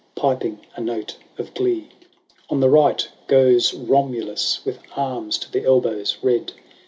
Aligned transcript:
Piping 0.15 0.57
a 0.75 0.81
note 0.81 1.15
of 1.37 1.53
glee. 1.53 1.81
VII. 1.89 2.07
On 2.49 2.59
the 2.59 2.71
right 2.71 3.07
goes 3.27 3.75
Romulus, 3.75 4.65
With 4.65 4.79
arms 4.95 5.37
to 5.37 5.51
the 5.51 5.63
elbows 5.63 6.17
red. 6.23 6.53